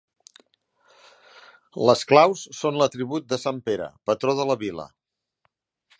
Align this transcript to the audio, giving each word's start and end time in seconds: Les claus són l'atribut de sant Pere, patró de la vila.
Les 1.89 2.01
claus 2.11 2.47
són 2.61 2.81
l'atribut 2.83 3.29
de 3.35 3.41
sant 3.45 3.61
Pere, 3.69 3.91
patró 4.11 4.39
de 4.41 4.51
la 4.53 4.57
vila. 4.67 4.91